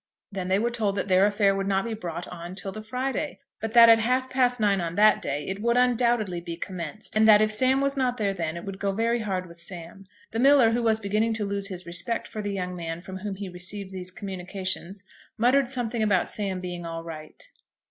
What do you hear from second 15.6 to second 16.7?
something about Sam